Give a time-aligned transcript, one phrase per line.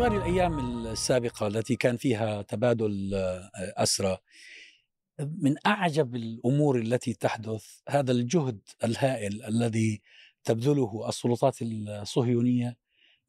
[0.00, 3.10] طوال الأيام السابقة التي كان فيها تبادل
[3.54, 4.18] أسرى
[5.18, 10.02] من أعجب الأمور التي تحدث هذا الجهد الهائل الذي
[10.44, 12.76] تبذله السلطات الصهيونية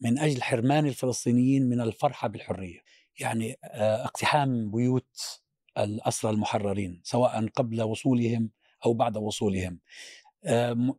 [0.01, 2.79] من أجل حرمان الفلسطينيين من الفرحة بالحرية.
[3.19, 5.41] يعني اقتحام بيوت
[5.77, 8.49] الأسرى المحررين سواء قبل وصولهم
[8.85, 9.79] أو بعد وصولهم.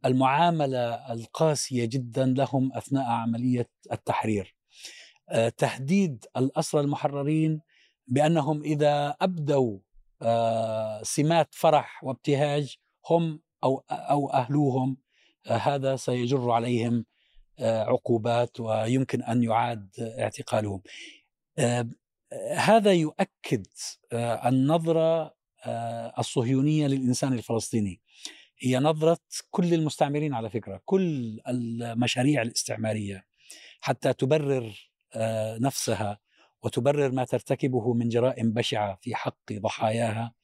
[0.04, 4.61] المعاملة القاسية جدا لهم أثناء عملية التحرير.
[5.56, 7.60] تهديد الأسرى المحررين
[8.06, 9.78] بأنهم إذا أبدوا
[11.02, 12.76] سمات فرح وابتهاج
[13.10, 14.96] هم أو أو أهلوهم
[15.46, 17.04] هذا سيجر عليهم
[17.60, 20.82] عقوبات ويمكن أن يعاد اعتقالهم.
[22.56, 23.66] هذا يؤكد
[24.46, 25.34] النظرة
[26.18, 28.00] الصهيونية للإنسان الفلسطيني.
[28.58, 29.18] هي نظرة
[29.50, 33.26] كل المستعمرين على فكرة كل المشاريع الاستعمارية
[33.80, 34.91] حتى تبرر
[35.60, 36.18] نفسها
[36.62, 40.34] وتبرر ما ترتكبه من جرائم بشعة في حق ضحاياها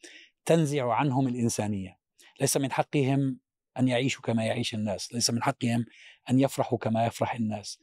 [0.44, 1.98] تنزع عنهم الإنسانية.
[2.40, 3.38] ليس من حقهم
[3.78, 5.84] أن يعيشوا كما يعيش الناس ليس من حقهم
[6.30, 7.78] أن يفرحوا كما يفرح الناس.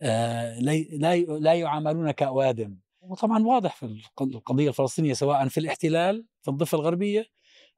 [0.00, 2.78] لا لا يعاملون كأوادم.
[3.00, 7.26] وطبعا واضح في القضية الفلسطينية سواء في الاحتلال في الضفة الغربية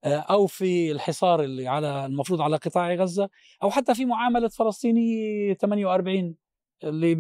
[0.05, 3.31] أو في الحصار اللي على المفروض على قطاع غزة
[3.63, 6.35] أو حتى في معاملة فلسطيني 48
[6.85, 7.15] اللي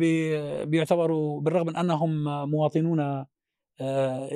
[0.64, 3.26] بيعتبروا بالرغم من أنهم مواطنون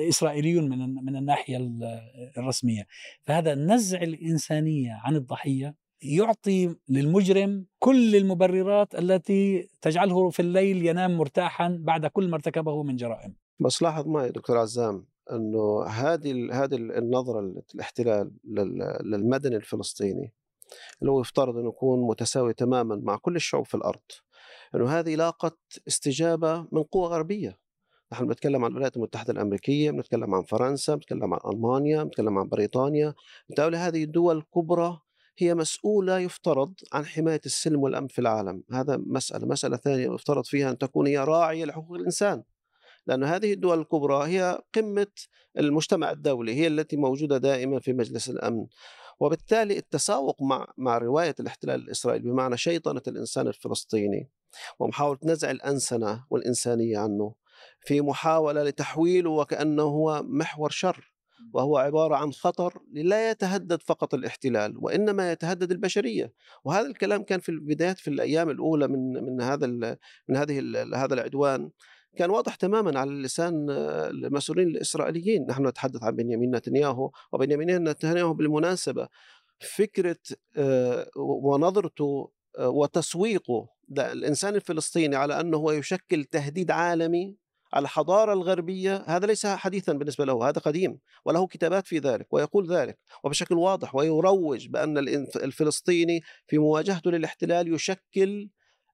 [0.09, 1.71] إسرائيليون من من الناحية
[2.37, 2.87] الرسمية.
[3.21, 11.77] فهذا نزع الإنسانية عن الضحية يعطي للمجرم كل المبررات التي تجعله في الليل ينام مرتاحا
[11.81, 13.35] بعد كل ما ارتكبه من جرائم.
[13.59, 17.39] بس لاحظ معي دكتور عزام إنه هذه هذه النظرة
[17.75, 18.31] الاحتلال
[19.03, 20.33] للمدني الفلسطيني
[21.01, 24.01] اللي هو يفترض إنه يكون متساوي تماما مع كل الشعوب في الأرض
[24.75, 27.59] أنه هذه لاقت استجابة من قوى غربية.
[28.13, 33.13] نحن بنتكلم عن الولايات المتحدة الأمريكية بنتكلم عن فرنسا بنتكلم عن ألمانيا بنتكلم عن بريطانيا.
[33.49, 34.99] بالتالي هذه الدول الكبرى
[35.37, 38.63] هي مسؤولة يفترض عن حماية السلم والأمن في العالم.
[38.71, 42.43] هذا مسألة مسألة ثانية يفترض فيها أن تكون هي راعية لحقوق الإنسان.
[43.07, 45.07] لأن هذه الدول الكبرى هي قمة
[45.57, 48.65] المجتمع الدولي هي التي موجودة دائما في مجلس الأمن.
[49.23, 54.29] وبالتالي التساوق مع مع رواية الاحتلال الإسرائيلي بمعنى شيطنة الإنسان الفلسطيني
[54.79, 57.35] ومحاولة نزع الأنسنة والإنسانية عنه
[57.85, 61.13] في محاولة لتحويله وكأنه هو محور شر
[61.53, 66.33] وهو عبارة عن خطر لا يتهدد فقط الاحتلال وإنما يتهدد البشرية.
[66.63, 69.67] وهذا الكلام كان في البدايات في الأيام الأولى من من هذا
[70.27, 70.59] من هذه
[70.95, 71.69] هذا العدوان.
[72.15, 79.07] كان واضح تماما على لسان المسؤولين الإسرائيليين، نحن نتحدث عن بنيامين نتنياهو وبنيامين نتنياهو بالمناسبة.
[79.59, 80.17] فكرة
[81.15, 87.35] ونظرته وتسويقه الإنسان الفلسطيني على أنه هو يشكل تهديد عالمي
[87.73, 92.71] على الحضارة الغربية هذا ليس حديثا بالنسبة له هذا قديم وله كتابات في ذلك ويقول
[92.71, 94.97] ذلك وبشكل واضح ويروج بأن
[95.35, 98.49] الفلسطيني في مواجهته للاحتلال يشكل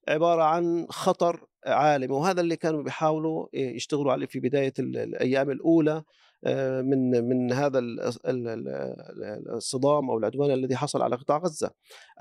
[0.07, 6.03] عبارة عن خطر عالمي وهذا اللي كانوا بيحاولوا يشتغلوا عليه في بداية الأيام الأولى
[6.43, 7.79] آه، من من هذا
[9.55, 11.71] الصدام أو العدوان الذي حصل على قطاع غزة.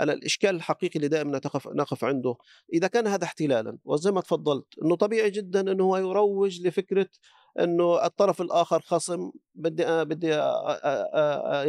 [0.00, 2.36] أنا الإشكال الحقيقي اللي دائما نقف نقف عنده
[2.72, 7.08] إذا كان هذا احتلالا وزي ما تفضلت إنه طبيعي جدا إنه هو يروج لفكرة
[7.60, 10.28] إنه الطرف الآخر خصم بدي بدي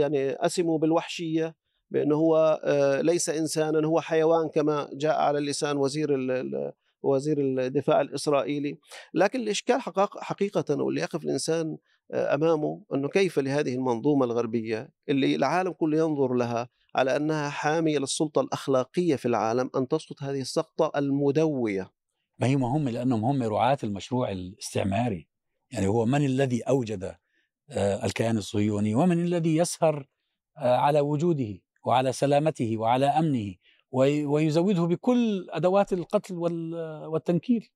[0.01, 1.55] يعني أسمه بالوحشية
[1.91, 6.09] بأنه هو آه، ليس انسانا هو حيوان كما جاء على لسان وزير
[7.03, 8.77] وزير الدفاع الإسرائيلي.
[9.13, 9.81] لكن الإشكال
[10.22, 11.77] حقيقة واللي يقف الإنسان
[12.11, 18.00] آه، أمامه أنه كيف لهذه المنظومة الغربية اللي العالم كله ينظر لها على أنها حامية
[18.00, 21.91] للسلطة الأخلاقية في العالم أن تسقط هذه السقطة المدوية.
[22.39, 25.27] ما هي مهمة لأنهم هم رعاة المشروع الاستعماري.
[25.71, 27.16] يعني هو من الذي أوجد
[27.71, 30.07] آه، الكيان الصهيوني؟ ومن الذي يسهر
[30.57, 33.55] على وجوده؟ وعلى سلامته وعلى أمنه
[34.31, 36.35] ويزوده بكل أدوات القتل
[37.12, 37.69] والتنكيل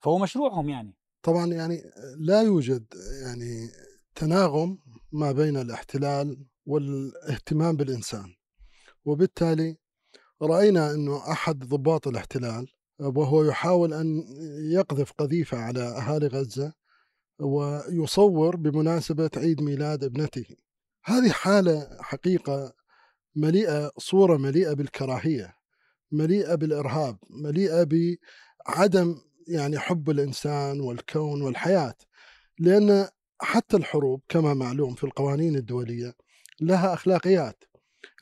[0.00, 0.96] فهو مشروعهم يعني.
[1.22, 1.82] طبعا يعني
[2.18, 2.84] لا يوجد
[3.24, 3.68] يعني
[4.14, 4.78] تناغم
[5.12, 8.34] ما بين الاحتلال والاهتمام بالإنسان.
[9.04, 9.76] وبالتالي
[10.42, 12.68] رأينا إنه أحد ضباط الاحتلال
[13.00, 14.24] وهو يحاول أن
[14.72, 16.72] يقذف قذيفة على أهالي غزة
[17.40, 20.46] ويصور بمناسبة عيد ميلاد ابنته.
[21.04, 22.72] هذه حالة حقيقة
[23.36, 25.56] مليئة صورة مليئة بالكراهية
[26.12, 27.86] مليئة بالإرهاب مليئة
[28.66, 31.94] بعدم يعني حب الإنسان والكون والحياة
[32.58, 33.08] لأن
[33.40, 36.14] حتى الحروب كما معلوم في القوانين الدولية
[36.60, 37.64] لها أخلاقيات.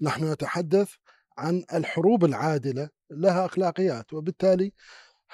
[0.03, 0.91] نحن نتحدث
[1.38, 4.73] عن الحروب العادلة لها أخلاقيات وبالتالي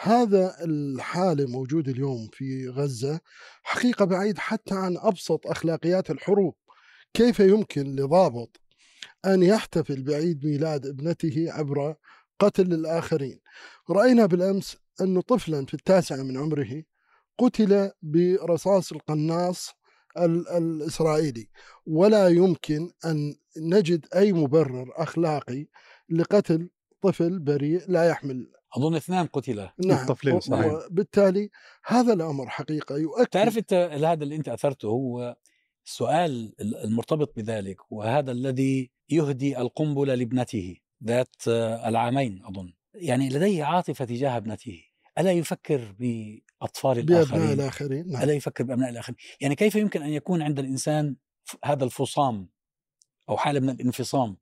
[0.01, 3.21] هذا الحالة موجود اليوم في غزة
[3.63, 6.55] حقيقة بعيد حتى عن أبسط أخلاقيات الحروب.
[7.15, 8.61] كيف يمكن لضابط
[9.27, 11.95] أن يحتفل بعيد ميلاد ابنته عبر
[12.39, 13.41] قتل الآخرين.
[13.91, 16.83] رأينا بالأمس أن طفلا في التاسعة من عمره
[17.39, 19.71] قتل برصاص القناص
[20.57, 21.49] الإسرائيلي.
[21.87, 25.67] ولا يمكن أن نجد أي مبرر أخلاقي
[26.11, 26.71] لقتل
[27.03, 28.53] طفل بريء لا يحمل.
[28.77, 30.73] أظن اثنان قتلا نعم الطفلين صحيح.
[30.73, 31.51] وبالتالي
[31.87, 35.37] هذا الأمر حقيقة يؤكد تعرف أنت هذا اللي أنت أثرته هو
[35.89, 41.49] السؤال المرتبط بذلك وهذا الذي يهدي القنبلة لابنته ذات
[41.87, 42.73] العامين أظن.
[42.95, 44.83] يعني لديه عاطفة تجاه ابنته.
[45.19, 48.23] ألا يفكر بأطفال الآخرين؟ الآخرين نعم.
[48.23, 51.17] ألا يفكر بأبناء الآخرين؟ يعني كيف يمكن أن يكون عند الإنسان
[51.65, 52.49] هذا الفصام
[53.29, 54.37] أو حالة من الانفصام؟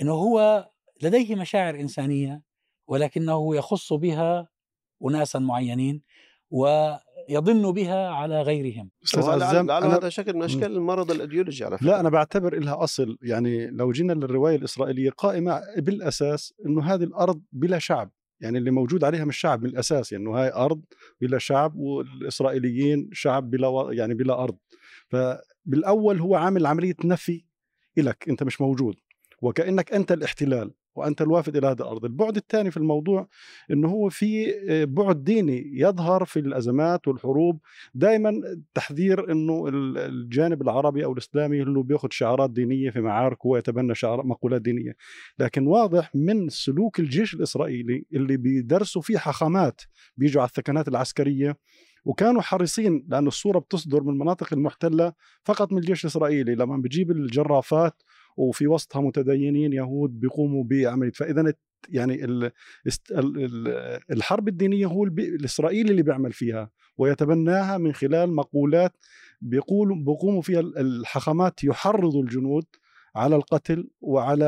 [0.00, 0.70] إنه هو
[1.02, 2.42] لديه مشاعر إنسانية
[2.86, 4.48] ولكنه يخص بها
[5.04, 6.02] اناسا معينين
[7.28, 8.90] ويضن بها على غيرهم.
[9.04, 11.86] أستاذ عزام أنا هذا شكل من أشكال المرض الايديولوجي على فكرة.
[11.86, 13.18] لا أنا بعتبر لها أصل.
[13.22, 18.10] يعني لو جينا للرواية الإسرائيلية قائمة بالأساس إنه هذه الأرض بلا شعب.
[18.40, 20.82] يعني اللي موجود عليها مش شعب من الاساس يعني إنه هاي أرض
[21.20, 24.56] بلا شعب والإسرائيليين شعب بلا و- يعني بلا أرض.
[25.08, 27.44] فبالأول هو عامل عملية نفي
[27.98, 28.94] إلك أنت مش موجود.
[29.42, 30.70] وكأنك أنت الاحتلال.
[30.94, 33.28] وأنت الوافد إلى هذه الأرض، البعد الثاني في الموضوع
[33.70, 37.60] إنه هو في آه، بعد ديني يظهر في الأزمات والحروب.
[37.94, 38.32] دائما
[38.74, 44.26] تحذير إنه ال- الجانب العربي أو الإسلامي اللي بياخذ شعارات دينية في معارك ويتبنى شعار
[44.26, 44.96] مقولات دينية،
[45.38, 49.80] لكن واضح من سلوك الجيش الإسرائيلي اللي بيدرسوا فيه حاخامات
[50.16, 51.56] بيجوا على الثكنات العسكرية
[52.04, 55.12] وكانوا حريصين لأن الصورة بتصدر من المناطق المحتلة
[55.44, 56.54] فقط من الجيش الإسرائيلي.
[56.54, 58.02] لما بيجيب الجرافات
[58.36, 61.58] وفي وسطها متدينين يهود بيقوموا بعملية فإذا الت-
[61.88, 62.24] يعني
[64.10, 68.92] الحرب الدينية هو الإسرائيلي اللي بيعمل فيها ويتبناها من خلال مقولات
[69.40, 72.64] بيقوموا فيها ال- الحاخامات يحرضوا الجنود
[73.14, 74.46] على القتل وعلى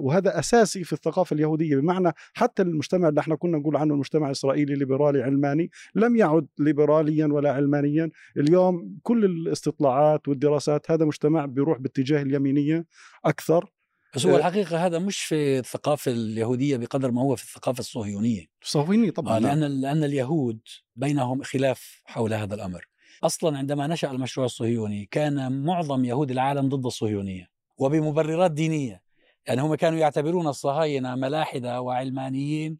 [0.00, 1.76] وهذا أساسي في الثقافة اليهودية.
[1.76, 7.26] بمعنى حتى المجتمع اللي إحنا كنا نقول عنه المجتمع الإسرائيلي ليبرالي علماني لم يعد ليبراليا
[7.26, 8.10] ولا علمانيا.
[8.36, 12.86] اليوم كل الاستطلاعات والدراسات هذا مجتمع بيروح باتجاه اليمينية
[13.24, 13.70] أكثر.
[14.14, 14.38] بس هو آه.
[14.38, 18.46] الحقيقة هذا مش في الثقافة اليهودية بقدر ما هو في الثقافة الصهيونية.
[18.62, 19.58] صهيوني طبعا آه، نعم.
[19.58, 20.60] لأن لأن اليهود
[20.96, 22.88] بينهم خلاف حول هذا الأمر.
[23.22, 27.53] أصلا عندما نشأ المشروع الصهيوني كان معظم يهود العالم ضد الصهيونية.
[27.78, 29.02] وبمبررات دينية.
[29.46, 32.78] يعني هم كانوا يعتبرون الصهاينة ملاحدة وعلمانيين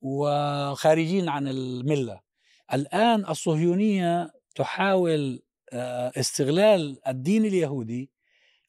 [0.00, 2.20] وخارجين عن الملة.
[2.74, 5.42] الآن الصهيونية تحاول
[5.72, 8.10] آه، استغلال الدين اليهودي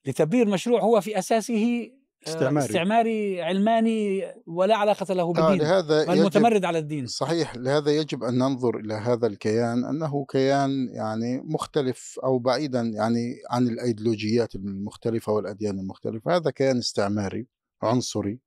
[0.06, 2.66] لتبرير مشروع هو في أساسه آه، استعماري.
[2.66, 7.08] استعماري علماني ولا علاقة له آه بالدين لهذا بل يجب متمرد على الدين.
[7.08, 13.36] صحيح لهذا يجب أن ننظر إلى هذا الكيان أنه كيان يعني مختلف أو بعيدا يعني
[13.50, 16.36] عن الأيديولوجيات المختلفة والأديان المختلفة.
[16.36, 17.48] هذا كيان استعماري
[17.84, 18.40] عنصري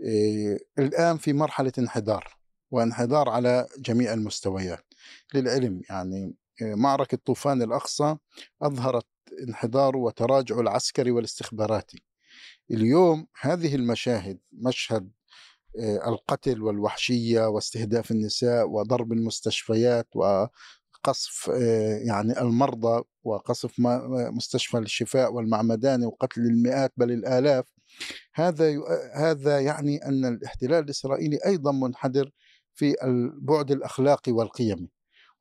[0.00, 2.36] إيه الآن في مرحلة انحدار
[2.70, 4.84] وانحدار على جميع المستويات.
[5.34, 8.16] للعلم يعني إيه، معركة طوفان الأقصى
[8.62, 9.06] أظهرت
[9.48, 12.02] انحداره وتراجعه العسكري والاستخباراتي.
[12.70, 15.10] اليوم هذه المشاهد مشهد
[15.80, 25.32] آه، القتل والوحشية واستهداف النساء وضرب المستشفيات وقصف آه، يعني المرضى وقصف ما- مستشفى الشفاء
[25.32, 27.64] والمعمداني وقتل المئات بل الآلاف
[28.34, 28.72] هذا
[29.14, 32.30] هذا يعني أن الاحتلال الإسرائيلي أيضا منحدر
[32.74, 34.88] في البعد الأخلاقي والقيمي.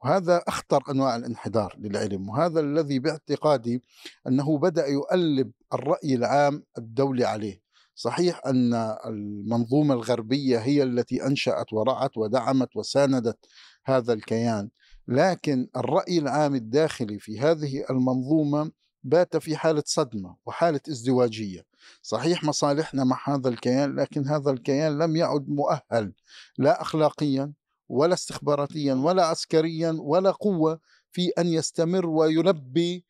[0.04, 3.82] وهذا أخطر أنواع الانحدار للعلم وهذا الذي باعتقادي
[4.28, 7.62] أنه بدأ يؤلب الرأي العام الدولي عليه.
[7.96, 8.74] صحيح أن
[9.06, 13.38] المنظومة الغربية هي التي أنشأت ورعت ودعمت وساندت
[13.86, 14.70] هذا الكيان
[15.08, 18.72] لكن الرأي العام الداخلي في هذه المنظومة
[19.04, 21.66] بات في حالة صدمة وحالة ازدواجية.
[22.02, 26.14] صحيح مصالحنا مع هذا الكيان لكن هذا الكيان لم يعد مؤهل
[26.58, 27.54] لا أخلاقيا
[27.90, 30.80] ولا استخباراتيا ولا عسكريا ولا قوة
[31.12, 33.06] في أن يستمر ويلبي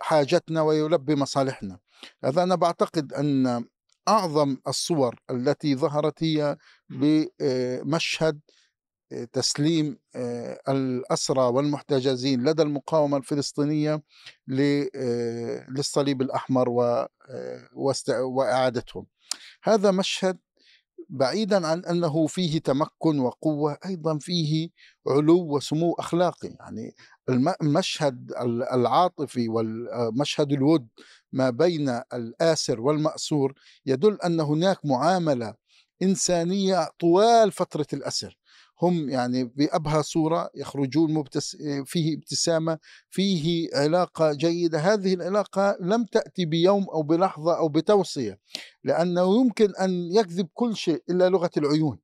[0.00, 1.78] حاجتنا ويلبي مصالحنا.
[2.24, 3.64] هذا أنا بعتقد أن
[4.08, 6.56] أعظم الصور التي ظهرت هي
[6.90, 8.40] بمشهد
[9.12, 14.02] آه، تسليم آه، الأسرى والمحتجزين لدى المقاومة الفلسطينية
[14.96, 16.68] آه، للصليب الأحمر
[17.30, 17.68] آه،
[18.20, 19.06] وإعادتهم.
[19.62, 20.38] هذا مشهد
[21.08, 24.70] بعيدا عن أنه فيه تمكن وقوة أيضا فيه
[25.08, 26.48] علو وسمو أخلاقي.
[26.48, 26.94] يعني
[27.28, 30.88] الم- المشهد ال- العاطفي والمشهد الود
[31.32, 33.52] ما بين الآسر والمأسور
[33.86, 35.54] يدل أن هناك معاملة
[36.02, 38.38] إنسانية طوال فترة الأسر.
[38.82, 42.78] هم يعني بأبهى صورة يخرجون مبتس فيه ابتسامة
[43.10, 44.78] فيه علاقة جيدة.
[44.78, 48.38] هذه العلاقة لم تأتي بيوم أو بلحظة أو بتوصية
[48.84, 51.98] لأنه يمكن أن يكذب كل شيء إلا لغة العيون.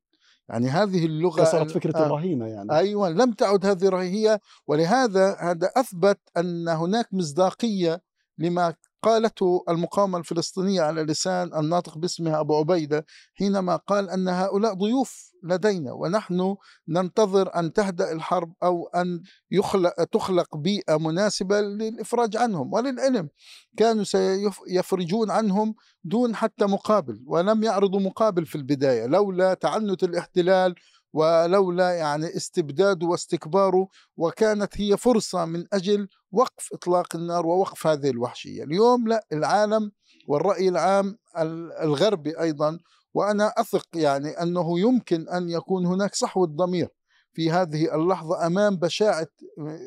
[0.48, 2.06] يعني هذه اللغة كسرت فكرة آه.
[2.06, 2.72] الرهينة يعني.
[2.72, 8.02] أيوه لم تعد هذه رهية ولهذا هذا أثبت أن هناك مصداقية
[8.38, 15.32] لما قالته المقاومة الفلسطينية على لسان الناطق باسمها أبو عبيدة حينما قال أن هؤلاء ضيوف
[15.42, 16.56] لدينا ونحن
[16.88, 23.28] ننتظر أن تهدأ الحرب أو أن يخلق تخلق بيئة مناسبة للإفراج عنهم وللعلم
[23.76, 30.74] كانوا سيفرجون عنهم دون حتى مقابل ولم يعرضوا مقابل في البداية لولا تعنت الاحتلال
[31.14, 38.64] ولولا يعني استبداده واستكباره وكانت هي فرصة من أجل وقف إطلاق النار ووقف هذه الوحشية.
[38.64, 39.90] اليوم لا العالم
[40.28, 41.18] والرأي العام
[41.82, 42.78] الغربي أيضا
[43.14, 46.88] وأنا أثق يعني أنه يمكن أن يكون هناك صحوة ضمير
[47.32, 49.28] في هذه اللحظة أمام بشاعة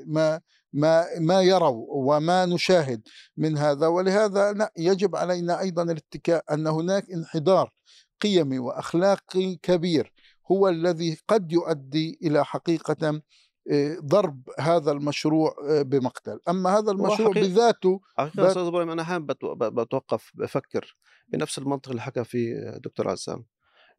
[0.05, 0.41] ما
[0.73, 3.01] ما ما يروا وما نشاهد
[3.37, 3.87] من هذا.
[3.87, 7.71] ولهذا لا يجب علينا أيضا الاتكاء أن هناك انحدار
[8.21, 10.13] قيمي وأخلاقي كبير.
[10.51, 13.21] هو الذي قد يؤدي إلى حقيقة
[13.71, 16.39] آه، ضرب هذا المشروع آه، بمقتل.
[16.49, 19.25] أما هذا المشروع حقيقة- بذاته حقيقة أستاذ إبراهيم أنا حابب
[19.79, 20.95] بتوقف بفكر
[21.27, 23.45] بنفس المنطق اللي حكى فيه دكتور عزام.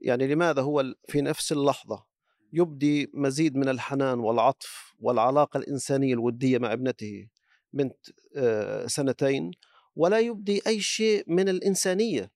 [0.00, 2.04] يعني لماذا هو في نفس اللحظة
[2.52, 7.28] يبدي مزيد من الحنان والعطف والعلاقة الإنسانية الودية مع ابنته
[7.72, 7.96] بنت
[8.36, 9.50] آه، سنتين
[9.96, 12.30] ولا يبدي أي شيء من الإنسانية؟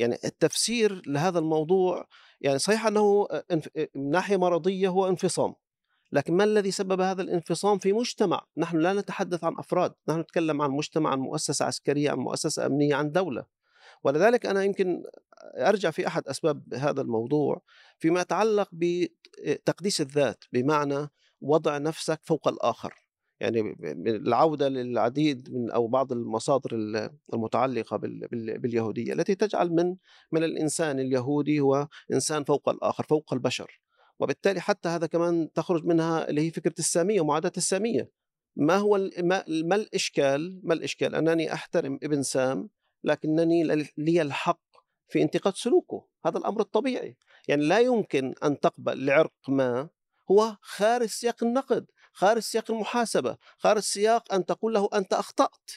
[0.00, 2.06] يعني التفسير لهذا الموضوع
[2.40, 5.54] يعني صحيح أنه انف- من ناحية مرضية هو انفصام
[6.12, 10.62] لكن ما الذي سبب هذا الانفصام في مجتمع؟ نحن لا نتحدث عن أفراد نحن نتكلم
[10.62, 13.44] عن مجتمع عن مؤسسة عسكرية عن مؤسسة أمنية عن دولة.
[14.04, 15.02] ولذلك أنا يمكن
[15.56, 17.62] أرجع في أحد أسباب هذا الموضوع
[17.98, 21.08] فيما يتعلق بتقديس الذات بمعنى
[21.40, 22.94] وضع نفسك فوق الآخر.
[23.40, 29.96] يعني العودة للعديد من أو بعض المصادر ال- المتعلقة بال- بال- باليهودية التي تجعل من
[30.32, 33.80] من الإنسان اليهودي هو إنسان فوق الآخر فوق البشر.
[34.20, 38.10] وبالتالي حتى هذا كمان تخرج منها اللي هي فكرة السامية ومعاداة السامية.
[38.56, 42.68] ما هو ما, ما الإشكال ما الإشكال؟ أنني أحترم ابن سام
[43.04, 43.64] لكنني
[43.98, 44.60] لي الحق
[45.08, 46.06] في انتقاد سلوكه.
[46.26, 47.16] هذا الأمر الطبيعي.
[47.48, 49.88] يعني لا يمكن أن تقبل لعرق ما
[50.30, 51.86] هو خارج سياق النقد.
[52.12, 55.70] خارج سياق المحاسبة خارج سياق أن تقول له أنت أخطأت.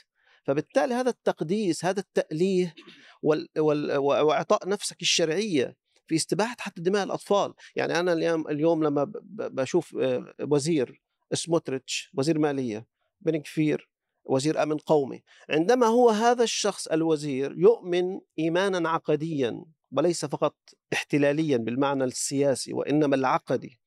[0.44, 2.76] فبالتالي هذا التقديس هذا التأليه
[3.98, 5.76] وإعطاء نفسك الشرعية
[6.08, 8.14] في استباحة حتى دماء الأطفال، يعني أنا
[8.50, 11.02] اليوم لما بشوف آه، وزير
[11.34, 12.88] سموتريتش وزير مالية
[13.22, 13.90] بن كفير
[14.26, 20.56] وزير أمن قومي، عندما هو هذا الشخص الوزير يؤمن إيمانا عقديا وليس فقط
[20.94, 23.80] احتلاليا بالمعنى السياسي وإنما العقدي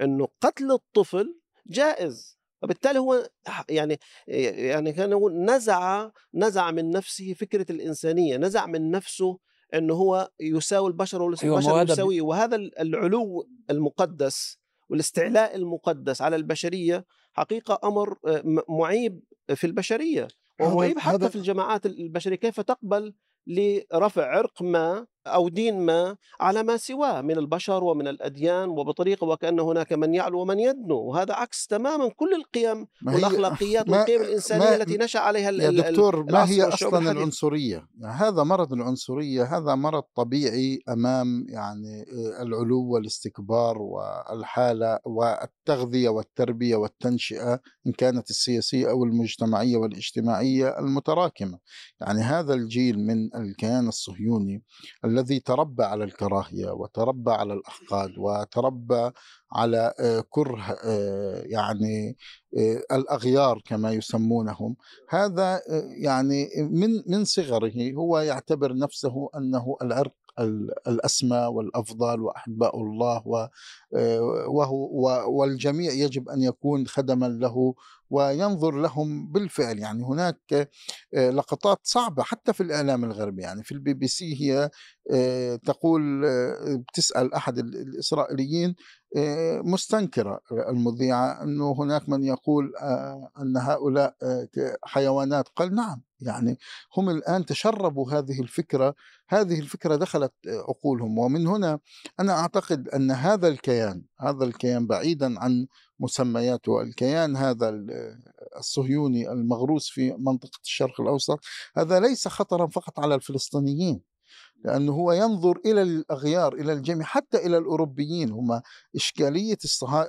[0.00, 2.36] إنه قتل الطفل جائز.
[2.62, 3.28] وبالتالي هو
[3.68, 9.38] يعني يعني كان نزع نزع من نفسه فكرة الإنسانية، نزع من نفسه
[9.74, 12.22] إنه هو يساوي البشر والبشر أيوة، يساويه.
[12.22, 14.58] وهذا العلو المقدس
[14.88, 19.20] والاستعلاء المقدس على البشرية حقيقة أمر آه، م- معيب
[19.54, 20.28] في البشرية.
[20.60, 22.36] ومعيب حتى في الجماعات البشرية.
[22.36, 23.14] كيف تقبل
[23.46, 29.60] لرفع عرق ما أو دين ما على ما سواه من البشر ومن الأديان وبطريقة وكأن
[29.60, 33.12] هناك من يعلو ومن يدنو وهذا عكس تماما كل القيم ما-
[33.92, 36.64] والقيم الإنسانية ما- التي نشأ عليها يا دكتور ما هي
[36.98, 37.10] الحديثة.
[37.12, 46.08] العنصرية؟ يعني هذا مرض العنصرية هذا مرض طبيعي أمام يعني آه، العلو والاستكبار والحالة والتغذية
[46.08, 51.58] والتربية والتنشئة إن كانت السياسية أو المجتمعية والاجتماعية المتراكمة.
[52.00, 54.62] يعني هذا الجيل من الكيان الصهيوني
[55.18, 59.10] الذي تربى على الكراهية وتربى على الأحقاد وتربى
[59.52, 62.16] على آه، كره آه، يعني
[62.58, 64.76] آه، الأغيار كما يسمونهم.
[65.08, 65.60] هذا
[66.02, 73.22] يعني من من صغره هو يعتبر نفسه أنه العرق ال- الاسمى والافضل وأحباء الله
[73.96, 77.74] آه، وهو والجميع يجب أن يكون خدما له
[78.10, 79.78] وينظر لهم بالفعل.
[79.78, 80.70] يعني هناك
[81.14, 83.42] آه، لقطات صعبة حتى في الإعلام الغربي.
[83.42, 84.70] يعني في البي بي سي هي
[85.12, 88.74] آه، تقول آه، بتسأل أحد ال- الإسرائيليين
[89.16, 92.72] آه، مستنكرة المذيعة أنه هناك من يقول
[93.42, 94.14] أن هؤلاء
[94.84, 95.48] حيوانات.
[95.48, 96.58] قال نعم يعني
[96.96, 98.94] هم الآن تشربوا هذه الفكرة
[99.28, 101.18] هذه الفكرة دخلت آه، عقولهم.
[101.18, 101.78] ومن هنا
[102.20, 105.66] أنا أعتقد أن هذا الكيان هذا الكيان بعيدا عن
[106.00, 108.20] مسمياته الكيان هذا ال-
[108.58, 111.40] الصهيوني المغروس في منطقة الشرق الأوسط
[111.76, 114.15] هذا ليس خطرا فقط على الفلسطينيين.
[114.64, 118.30] لأنه هو ينظر إلى الأغيار إلى الجميع حتى إلى الأوروبيين.
[118.30, 118.60] هم
[118.96, 119.56] إشكالية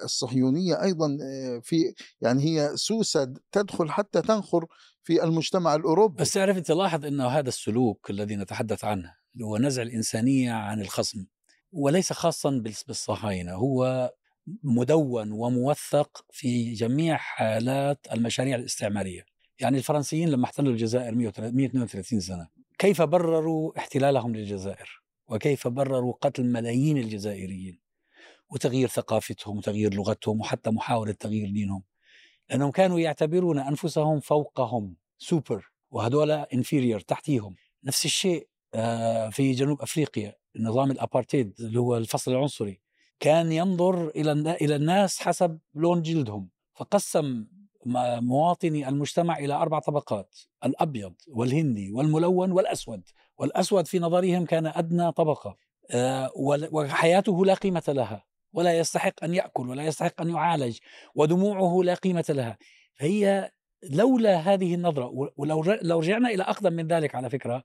[0.04, 4.66] الصهيونية أيضا آه، في يعني هي سوسة تدخل حتى تنخر
[5.04, 6.22] في المجتمع الأوروبي.
[6.22, 9.14] بس تعرف أنت لاحظ إنه هذا السلوك الذي نتحدث عنه
[9.44, 11.26] هو نزع الإنسانية عن الخصم
[11.72, 14.12] وليس خاصا بالص- بالصهاينة هو
[14.64, 19.26] مدون وموثق في جميع حالات المشاريع الاستعمارية.
[19.60, 22.48] يعني الفرنسيين لما احتلوا الجزائر 132 سنة
[22.78, 27.80] كيف برروا احتلالهم للجزائر؟ وكيف برروا قتل ملايين الجزائريين؟
[28.50, 31.84] وتغيير ثقافتهم وتغيير لغتهم وحتى محاولة تغيير دينهم.
[32.50, 37.56] لأنهم كانوا يعتبرون أنفسهم فوقهم سوبر وهذول inferior تحتيهم.
[37.84, 42.82] نفس الشيء آه، في جنوب أفريقيا نظام الأبارتيد اللي هو الفصل العنصري
[43.20, 44.08] كان ينظر
[44.62, 46.50] إلى الناس حسب لون جلدهم.
[46.76, 47.46] فقسم
[47.86, 53.04] مواطني المجتمع إلى أربع طبقات الأبيض والهندي والملون والأسود
[53.38, 55.58] والأسود في نظرهم كان أدنى طبقة
[55.92, 56.32] آه،
[56.72, 60.78] وحياته لا قيمة لها ولا يستحق أن يأكل ولا يستحق أن يعالج
[61.16, 62.58] ودموعه لا قيمة لها.
[62.94, 63.52] فهي
[63.90, 67.64] لولا هذه النظرة ولو لو رجعنا إلى أقدم من ذلك على فكرة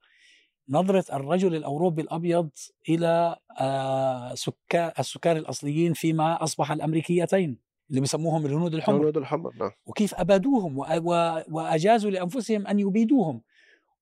[0.68, 2.50] نظرة الرجل الأوروبي الأبيض
[2.88, 7.58] إلى آه، سكان السكان الأصليين فيما أصبح الأمريكيتين.
[7.92, 8.96] اللي بيسموهم الهنود الحمر.
[8.96, 9.70] الهنود الحمر نعم.
[9.86, 10.78] وكيف أبادوهم
[11.50, 13.42] وأجازوا لأنفسهم أن يبيدوهم.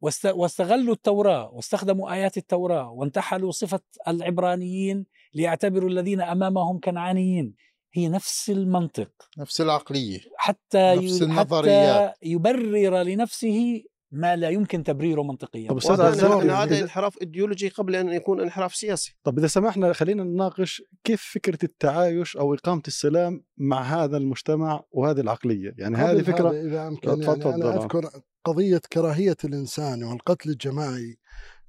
[0.03, 7.55] واست- واستغلوا التوراة واستخدموا آيات التوراة وانتحلوا صفة العبرانيين ليعتبروا الذين أمامهم كنعانيين.
[7.93, 9.11] هي نفس المنطق.
[9.39, 10.21] نفس العقلية.
[10.37, 12.11] حتى نفس ي- النظريات.
[12.11, 13.83] حتى يبرر لنفسه
[14.13, 15.69] ما لا يمكن تبريره منطقيا.
[15.69, 19.17] طب يعني هذا انحراف ايديولوجي قبل أن يكون انحراف سياسي.
[19.25, 25.21] طب إذا سمحنا خلينا نناقش كيف فكرة التعايش أو إقامة السلام مع هذا المجتمع وهذه
[25.21, 27.77] العقلية؟ يعني هذه فكره هذا إذا أمكن يعني طبعاً.
[27.77, 28.11] أذكر
[28.45, 31.19] قضية كراهية الإنسان والقتل الجماعي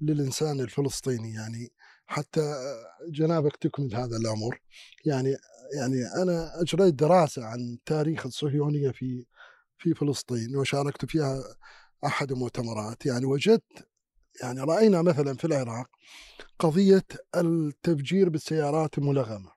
[0.02, 1.34] للإنسان الفلسطيني.
[1.34, 1.72] يعني
[2.06, 2.54] حتى
[3.10, 4.62] جنابك تكمل هذا الأمر.
[5.06, 5.36] يعني
[5.78, 9.26] يعني أنا أجريت دراسة عن تاريخ الصهيونية في
[9.78, 11.44] في فلسطين وشاركت فيها
[12.06, 13.06] أحد المؤتمرات.
[13.06, 13.88] يعني وجدت
[14.42, 15.88] يعني رأينا مثلا في العراق
[16.60, 19.52] قضية التفجير بالسيارات الملغمة.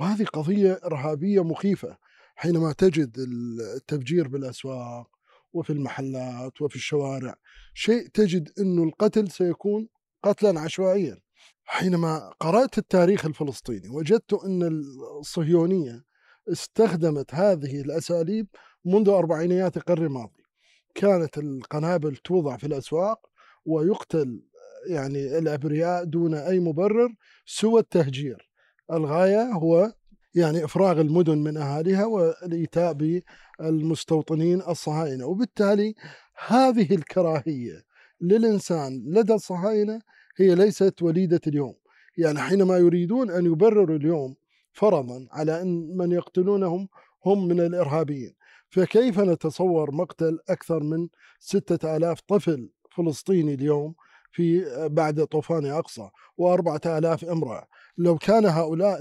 [0.00, 1.98] وهذه قضية إرهابية مخيفة
[2.36, 3.18] حينما تجد
[3.76, 5.10] التفجير بالأسواق
[5.52, 7.34] وفي المحلات وفي الشوارع
[7.74, 9.88] شيء تجد أنه القتل سيكون
[10.22, 11.18] قتلا عشوائيا.
[11.64, 14.82] حينما قرأت التاريخ الفلسطيني وجدت أن
[15.20, 16.04] الصهيونية
[16.52, 18.46] استخدمت هذه الأساليب
[18.84, 20.37] منذ أربعينيات القرن الماضي.
[20.98, 23.26] كانت القنابل توضع في الأسواق
[23.66, 24.42] ويقتل
[24.86, 27.14] يعني الأبرياء دون أي مبرر
[27.46, 28.50] سوى التهجير.
[28.92, 29.92] الغاية هو
[30.34, 35.26] يعني إفراغ المدن من أهاليها والإيتاء بالمستوطنين الصهاينة.
[35.26, 35.94] وبالتالي
[36.46, 37.82] هذه الكراهية
[38.20, 40.00] للإنسان لدى الصهاينة
[40.36, 41.74] هي ليست وليدة اليوم.
[42.16, 44.34] يعني حينما يريدون أن يبرروا اليوم
[44.72, 46.88] فرضا على أن من يقتلونهم
[47.26, 48.37] هم من الإرهابيين.
[48.70, 51.08] فكيف نتصور مقتل أكثر من
[51.40, 53.94] ستة آلاف طفل فلسطيني اليوم
[54.32, 57.66] في بعد طوفان أقصى وأربعة آلاف امرأة؟
[57.98, 59.00] لو كان هؤلاء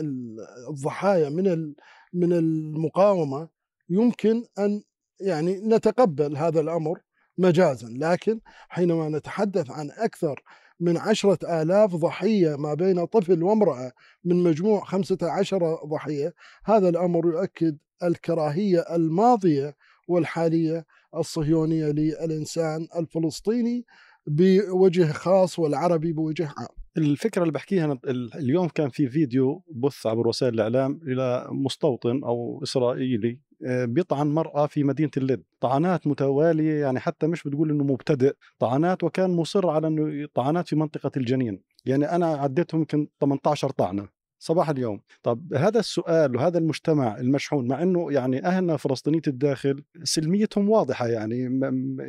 [0.70, 1.74] الضحايا من
[2.14, 3.50] من المقاومة
[3.90, 4.84] يمكن أن
[5.20, 7.00] يعني نتقبل هذا الأمر
[7.38, 10.44] مجازا لكن حينما نتحدث عن أكثر
[10.80, 13.92] من عشرة آلاف ضحية ما بين طفل وامرأة
[14.24, 16.34] من مجموع خمسة عشر ضحية.
[16.66, 19.76] هذا الأمر يؤكد الكراهية الماضية
[20.08, 20.86] والحالية
[21.16, 23.86] الصهيونية للإنسان الفلسطيني
[24.28, 26.68] بوجه خاص والعربي بوجه عام.
[26.98, 28.00] الفكرة اللي بحكيها
[28.36, 34.68] اليوم كان في فيديو بث عبر وسائل الإعلام إلى مستوطن أو إسرائيلي آه، بيطعن مرأة
[34.68, 38.34] في مدينة اللد طعنات متوالية يعني حتى مش بتقول إنه مبتدئ.
[38.60, 41.62] طعنات وكان مصر على إنه طعنات في منطقة الجنين.
[41.86, 44.17] يعني أنا عديتهم يمكن 18 طعنة.
[44.40, 45.00] صباح اليوم.
[45.24, 51.60] طب هذا السؤال وهذا المجتمع المشحون مع إنه يعني أهلنا فلسطينية الداخل سلميتهم واضحة يعني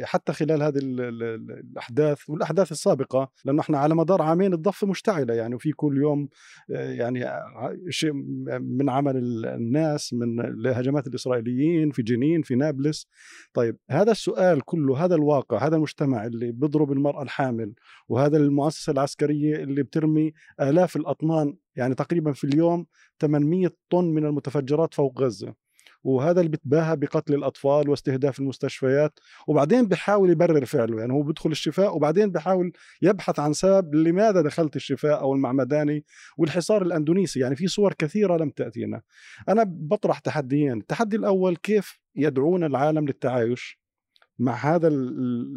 [0.05, 4.87] حتى خلال هذه ال- ال- ال- الأحداث والأحداث السابقة لأنه إحنا على مدار عامين الضفة
[4.87, 6.29] مشتعلة يعني وفي كل يوم
[6.71, 7.25] آه، يعني
[7.89, 8.13] شيء
[8.61, 13.07] من عمل ال- الناس من الهجمات الإسرائيليين في جنين في نابلس.
[13.55, 17.73] طيب هذا السؤال كله هذا الواقع هذا المجتمع اللي بيضرب المرأة الحامل
[18.09, 22.87] وهذا المؤسسة العسكرية اللي بترمي آلاف الأطنان يعني تقريبا في اليوم
[23.21, 25.55] 800 طن من المتفجرات فوق غزة.
[26.05, 29.19] وهذا اللي بتباهى بقتل الأطفال واستهداف المستشفيات.
[29.49, 34.77] وبعدين بحاول يبرر فعله يعني هو بيدخل الشفاء وبعدين بحاول يبحث عن سبب لماذا دخلت
[34.77, 36.05] الشفاء أو المعمداني
[36.39, 37.41] والحصار الأندونيسي.
[37.41, 39.03] يعني في صور كثيرة لم تأتينا.
[39.49, 40.79] أنا بطرح تحديين.
[40.79, 43.81] التحدي الأول كيف يدعون العالم للتعايش
[44.39, 44.89] مع هذا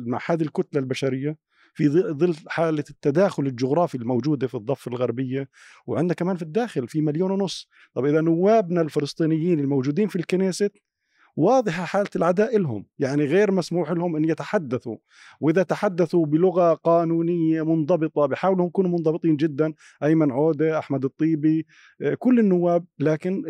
[0.07, 1.38] مع هذه الكتلة البشرية؟
[1.73, 5.49] في ظل حالة التداخل الجغرافي الموجودة في الضفة الغربية
[5.88, 7.69] وعندنا كمان في الداخل في مليون ونص.
[7.93, 10.71] طب إذا نوابنا الفلسطينيين الموجودين في الكنيست
[11.36, 14.97] واضحة حالة العداء لهم يعني غير مسموح لهم أن يتحدثوا.
[15.39, 21.65] وإذا تحدثوا بلغة قانونية منضبطة بيحاولوا يكونوا منضبطين جدا أيمن عودة أحمد الطيبي
[22.01, 23.43] آه، كل النواب لكن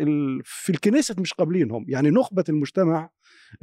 [0.44, 1.84] في الكنيست مش قابلينهم.
[1.88, 3.10] يعني نخبة المجتمع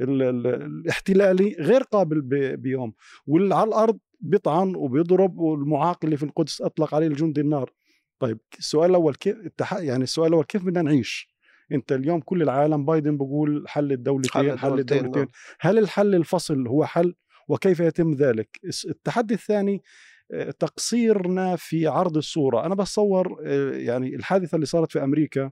[0.00, 2.20] ال- ال- الاحتلالي غير قابل
[2.56, 2.92] بيهم.
[3.26, 7.72] واللي على الأرض بيطعن وبيضرب والمعاق اللي في القدس أطلق عليه الجندي النار.
[8.18, 9.72] طيب السؤال الأول كيف التح...
[9.72, 11.30] يعني السؤال الأول كيف بدنا نعيش؟
[11.72, 15.28] أنت اليوم كل العالم بايدن بقول حل الدولتين حل الدولتين، نعم.
[15.60, 17.14] هل الحل الفصل هو حل
[17.48, 19.82] وكيف يتم ذلك؟ التحدي الثاني
[20.32, 22.66] آه، تقصيرنا في عرض الصورة.
[22.66, 25.50] أنا بتصور آه، يعني الحادثة اللي صارت في أمريكا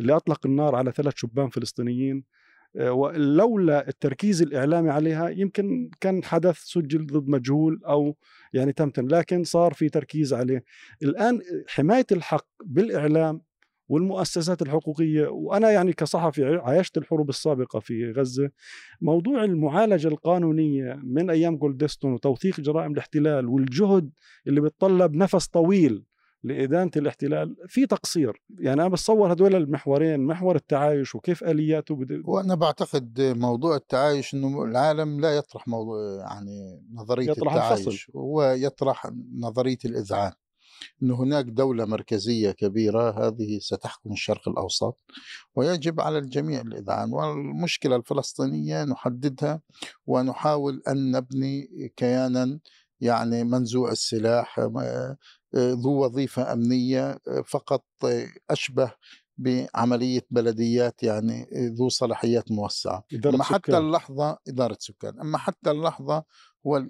[0.00, 2.43] اللي أطلق النار على ثلاث شبان فلسطينيين آه،
[2.80, 8.16] ولولا التركيز الإعلامي عليها يمكن كان حدث سجل ضد مجهول أو
[8.52, 10.64] يعني تمتن لكن صار في تركيز عليه.
[11.02, 13.40] الآن حماية الحق بالإعلام
[13.88, 18.50] والمؤسسات الحقوقية وأنا يعني كصحفي عايشت الحروب السابقة في غزة
[19.00, 24.10] موضوع المعالجة القانونية من أيام جولدستون وتوثيق جرائم الاحتلال والجهد
[24.46, 26.04] اللي بيتطلب نفس طويل
[26.44, 28.42] لإدانة الاحتلال في تقصير.
[28.58, 32.22] يعني أنا بتصور هدول المحورين محور التعايش وكيف آلياته بد...
[32.24, 38.12] وأنا بعتقد موضوع التعايش إنه العالم لا يطرح موضوع يعني نظرية يطرح التعايش الفصل.
[38.16, 40.32] هو يطرح نظرية الاذعان
[41.02, 44.98] إنه هناك دولة مركزية كبيرة هذه ستحكم الشرق الأوسط
[45.54, 49.60] ويجب على الجميع الاذعان والمشكلة الفلسطينية نحددها
[50.06, 52.60] ونحاول أن نبني كيانا
[53.00, 54.60] يعني منزوع السلاح
[55.58, 58.92] ذو وظيفة أمنية آه، فقط آه، أشبه
[59.38, 63.74] بعملية بلديات يعني آه، ذو صلاحيات موسعة إدارة أما حتى سكان.
[63.86, 66.24] اللحظة إدارة سكان أما حتى اللحظة
[66.66, 66.86] هو.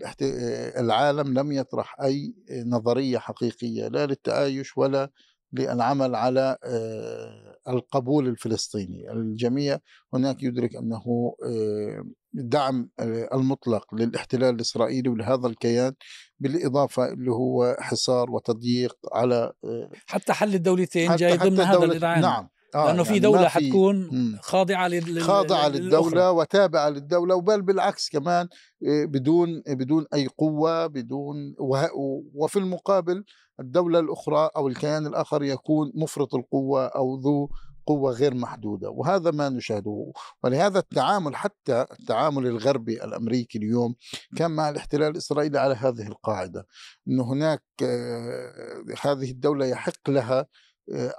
[0.78, 2.34] العالم لم يطرح أي
[2.66, 5.10] نظرية حقيقية لا للتآيش ولا
[5.52, 6.56] للعمل على
[7.68, 9.78] القبول الفلسطيني الجميع
[10.14, 11.34] هناك يدرك أنه
[12.34, 15.92] دعم آه، المطلق للاحتلال الإسرائيلي ولهذا الكيان
[16.40, 22.20] بالإضافة اللي هو حصار وتضييق على آه، حتى حل الدولتين حتى جاي ضمن هذا الإذعان
[22.20, 24.38] نعم آه، لأنه في يعني دولة ما في- حتكون مم.
[24.42, 25.20] خاضعة لل...
[25.22, 25.80] خاضعة للأخرى.
[25.80, 28.48] للدولة وتابعة للدولة وبل بالعكس كمان
[28.82, 31.36] إيه، بدون بدون أي قوة بدون
[32.34, 33.24] وفي المقابل
[33.60, 37.48] الدولة الأخرى أو الكيان الآخر يكون مفرط القوة أو ذو
[37.86, 40.12] قوة غير محدودة وهذا ما نشاهده.
[40.42, 43.94] ولهذا التعامل حتى التعامل الغربي الأمريكي اليوم
[44.36, 46.66] كان مع الاحتلال الإسرائيلي على هذه القاعدة
[47.08, 50.46] أن هناك آه، هذه الدولة يحق لها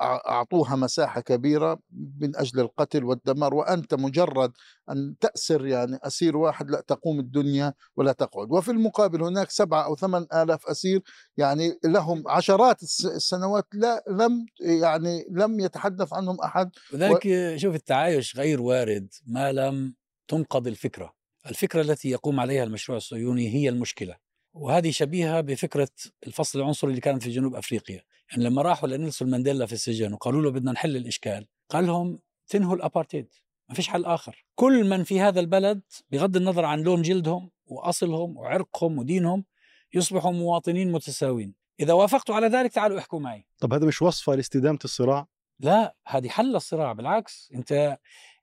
[0.01, 1.80] أعطوها مساحة كبيرة
[2.21, 4.51] من أجل القتل والدمار وأنت مجرد
[4.89, 8.51] أن تأسر يعني أسير واحد لا تقوم الدنيا ولا تقعد.
[8.51, 11.01] وفي المقابل هناك سبعة أو ثمان آلاف أسير
[11.38, 16.71] يعني لهم عشرات الس- السنوات لا لم يعني لم يتحدث عنهم أحد.
[16.93, 19.95] لذلك شوف التعايش غير وارد ما لم
[20.28, 21.13] تنقض الفكرة.
[21.49, 24.15] الفكرة التي يقوم عليها المشروع الصهيوني هي المشكلة
[24.54, 25.89] وهذه شبيهة بفكرة
[26.28, 28.01] الفصل العنصري اللي كانت في جنوب أفريقيا.
[28.31, 32.75] يعني لما راحوا لنيلسون مانديلا في السجن وقالوا له بدنا نحل الإشكال قال لهم تنهوا
[32.75, 33.33] الأبارتيد
[33.69, 34.45] ما فيش حل آخر.
[34.55, 39.45] كل من في هذا البلد بغض النظر عن لون جلدهم وأصلهم وعرقهم ودينهم
[39.93, 43.47] يصبحوا مواطنين متساوين إذا وافقتوا على ذلك تعالوا احكوا معي.
[43.59, 45.27] طب هذا مش وصفة لاستدامة الصراع؟
[45.59, 47.51] لا هذه حل الصراع بالعكس.
[47.55, 47.97] أنت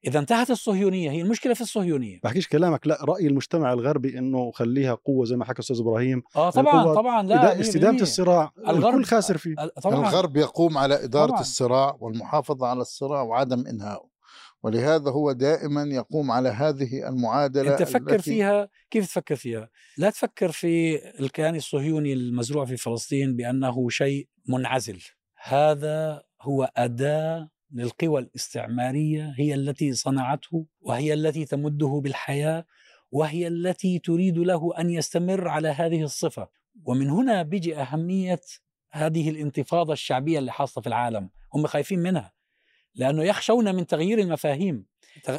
[0.04, 2.20] إذا انتهت الصهيونية هي المشكلة في الصهيونية.
[2.24, 6.22] بحكيش كلامك لا رأي المجتمع الغربي إنه خليها قوة زي ما حكى أستاذ إبراهيم.
[6.36, 8.02] آه طبعا طبعا لا 100%.
[8.02, 9.54] الصراع الغرب- الكل خاسر فيه.
[9.82, 10.08] طبعا.
[10.08, 11.40] الغرب يقوم على إدارة طبعاً.
[11.40, 14.12] الصراع والمحافظة على الصراع وعدم إنهائه.
[14.62, 20.10] ولهذا هو دائما يقوم على هذه المعادلة أنت فكر التي- فيها؟ كيف تفكر فيها؟ لا
[20.10, 24.98] تفكر في الكيان الصهيوني المزروع في فلسطين بأنه شيء منعزل.
[25.42, 32.64] هذا هو أداة للقوى الاستعمارية هي التي صنعته وهي التي تمده بالحياة
[33.10, 36.48] وهي التي تريد له أن يستمر على هذه الصفة.
[36.84, 38.40] ومن هنا بيجي أهمية
[38.90, 41.30] هذه الانتفاضة الشعبية اللي حاصلة في العالم.
[41.54, 42.32] هم خايفين منها
[42.94, 44.86] لأنه يخشون من تغيير المفاهيم.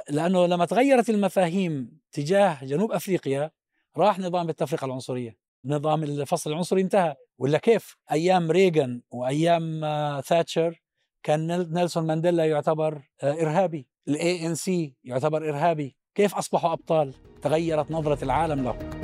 [0.10, 3.52] لأنه لما تغيرت المفاهيم تجاه جنوب أفريقيا
[3.98, 5.38] راح نظام التفرقة العنصرية.
[5.66, 7.16] نظام الفصل العنصري انتهى.
[7.38, 10.83] ولا كيف؟ أيام ريغان وأيام آه، ثاتشر
[11.24, 13.88] كان نيل- نيلسون مانديلا يعتبر آه، إرهابي.
[14.08, 15.96] ال ANC يعتبر إرهابي.
[16.16, 19.03] كيف أصبحوا أبطال؟ تغيرت نظرة العالم له